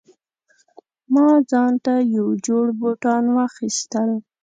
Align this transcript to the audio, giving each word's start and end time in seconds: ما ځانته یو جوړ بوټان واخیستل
ما 1.13 1.27
ځانته 1.51 1.93
یو 2.15 2.27
جوړ 2.45 2.65
بوټان 2.79 3.23
واخیستل 3.37 4.09